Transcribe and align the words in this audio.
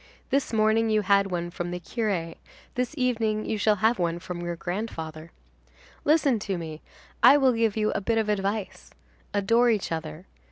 "This 0.31 0.51
morning 0.51 0.89
you 0.89 1.03
had 1.03 1.29
one 1.29 1.51
from 1.51 1.69
the 1.69 1.79
curé, 1.79 2.37
this 2.73 2.95
evening 2.97 3.45
you 3.45 3.59
shall 3.59 3.75
have 3.85 3.99
one 3.99 4.17
from 4.17 4.41
your 4.41 4.55
grandfather. 4.55 5.31
Listen 6.05 6.39
to 6.39 6.57
me; 6.57 6.81
I 7.21 7.37
will 7.37 7.53
give 7.53 7.77
you 7.77 7.91
a 7.91 8.01
bit 8.01 8.17
of 8.17 8.27
advice: 8.27 8.89
Adore 9.31 9.69
each 9.69 9.91
other. 9.91 10.25